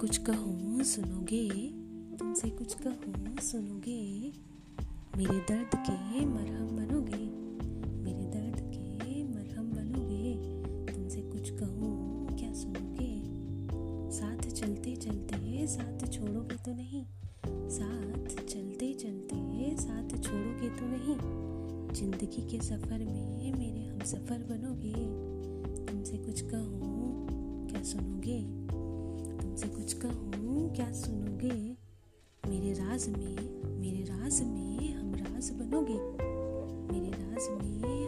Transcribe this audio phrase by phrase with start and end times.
[0.00, 1.48] कुछ कहूँ, सुनोगे?
[2.16, 4.32] तुमसे कुछ कहूँ, सुनोगे?
[5.16, 7.24] मेरे दर्द के मरहम बनोगे।
[8.02, 10.34] मेरे दर्द के मरहम बनोगे।
[10.94, 13.22] तुमसे कुछ कहूँ, क्या सुनोगे?
[14.10, 17.04] साथ चलते चलते, साथ छोड़ोगे तो नहीं।
[17.70, 21.16] साथ चलते चलते, साथ छोड़ोगे तो नहीं।
[21.94, 24.94] ज़िंदगी के सफ़र में मेरे हम सफ़र बनोगे।
[25.86, 27.28] तुमसे कुछ कहूँ,
[27.70, 28.59] क्या सुनोगे?
[29.90, 31.76] कुछ कहूँ, क्या सुनोगे?
[32.48, 33.36] मेरे राज में,
[33.80, 35.98] मेरे राज में हम राज बनोगे।
[36.92, 37.99] मेरे राज में